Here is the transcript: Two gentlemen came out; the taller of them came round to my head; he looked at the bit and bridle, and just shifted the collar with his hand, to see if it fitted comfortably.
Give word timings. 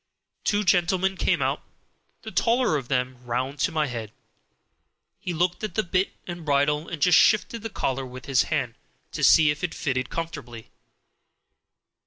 Two 0.43 0.63
gentlemen 0.63 1.15
came 1.15 1.43
out; 1.43 1.61
the 2.23 2.31
taller 2.31 2.75
of 2.75 2.87
them 2.87 3.17
came 3.17 3.25
round 3.27 3.59
to 3.59 3.71
my 3.71 3.85
head; 3.85 4.11
he 5.19 5.31
looked 5.31 5.63
at 5.63 5.75
the 5.75 5.83
bit 5.83 6.11
and 6.25 6.43
bridle, 6.43 6.87
and 6.89 6.99
just 7.03 7.19
shifted 7.19 7.61
the 7.61 7.69
collar 7.69 8.03
with 8.07 8.25
his 8.25 8.41
hand, 8.49 8.73
to 9.11 9.23
see 9.23 9.51
if 9.51 9.63
it 9.63 9.75
fitted 9.75 10.09
comfortably. 10.09 10.71